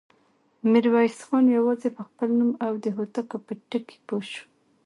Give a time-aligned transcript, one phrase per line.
[0.71, 4.43] ميرويس خان يواځې په خپل نوم او د هوتکو په ټکي پوه شو.